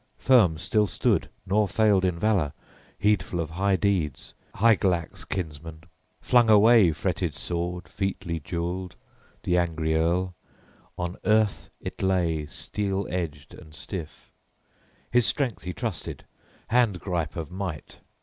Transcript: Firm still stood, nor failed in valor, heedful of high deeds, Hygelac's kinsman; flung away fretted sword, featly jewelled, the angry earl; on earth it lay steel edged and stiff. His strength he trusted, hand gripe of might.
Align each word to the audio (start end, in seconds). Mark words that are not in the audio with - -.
Firm 0.17 0.57
still 0.57 0.87
stood, 0.87 1.29
nor 1.45 1.67
failed 1.67 2.03
in 2.03 2.17
valor, 2.17 2.53
heedful 2.97 3.39
of 3.39 3.51
high 3.51 3.75
deeds, 3.75 4.33
Hygelac's 4.55 5.25
kinsman; 5.25 5.83
flung 6.19 6.49
away 6.49 6.91
fretted 6.91 7.35
sword, 7.35 7.87
featly 7.87 8.39
jewelled, 8.39 8.95
the 9.43 9.59
angry 9.59 9.93
earl; 9.95 10.33
on 10.97 11.17
earth 11.23 11.69
it 11.79 12.01
lay 12.01 12.47
steel 12.47 13.05
edged 13.11 13.53
and 13.53 13.75
stiff. 13.75 14.31
His 15.11 15.27
strength 15.27 15.65
he 15.65 15.71
trusted, 15.73 16.23
hand 16.69 16.99
gripe 16.99 17.35
of 17.35 17.51
might. 17.51 17.99